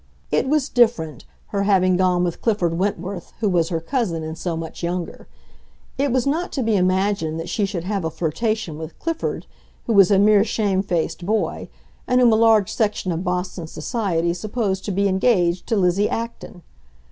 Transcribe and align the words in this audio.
It 0.31 0.49
was 0.49 0.67
different, 0.67 1.25
her 1.49 1.61
having 1.61 1.95
gone 1.95 2.23
with 2.23 2.41
Clifford 2.41 2.73
Wentworth, 2.73 3.33
who 3.39 3.47
was 3.47 3.69
her 3.69 3.79
cousin, 3.79 4.23
and 4.23 4.35
so 4.35 4.57
much 4.57 4.81
younger. 4.81 5.27
It 5.99 6.11
was 6.11 6.25
not 6.25 6.51
to 6.53 6.63
be 6.63 6.75
imagined 6.75 7.39
that 7.39 7.49
she 7.49 7.67
should 7.67 7.83
have 7.83 8.03
a 8.03 8.09
flirtation 8.09 8.79
with 8.79 8.97
Clifford, 8.97 9.45
who 9.85 9.93
was 9.93 10.09
a 10.09 10.17
mere 10.17 10.43
shame 10.43 10.81
faced 10.81 11.23
boy, 11.23 11.69
and 12.07 12.19
whom 12.19 12.33
a 12.33 12.35
large 12.35 12.73
section 12.73 13.11
of 13.11 13.23
Boston 13.23 13.67
society 13.67 14.33
supposed 14.33 14.83
to 14.85 14.91
be 14.91 15.07
"engaged" 15.07 15.67
to 15.67 15.75
Lizzie 15.75 16.09
Acton. 16.09 16.63